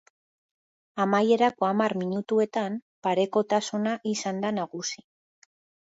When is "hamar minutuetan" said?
1.67-2.81